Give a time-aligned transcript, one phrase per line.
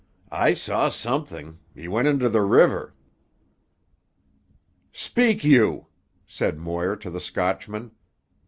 [0.31, 2.95] "I saw something—he went into the river."
[4.91, 5.89] "Speak, you!"
[6.25, 7.91] said Moir to the Scotchman.